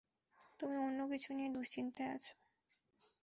তুমি 0.59 0.75
অন্য 0.79 0.99
কিছু 1.11 1.29
নিয়ে 1.33 1.49
দুশ্চিন্তায় 1.51 2.09
আছো। 2.09 2.33